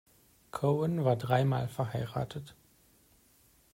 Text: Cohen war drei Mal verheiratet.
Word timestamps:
Cohen 0.49 1.05
war 1.05 1.15
drei 1.15 1.45
Mal 1.45 1.67
verheiratet. 1.67 2.55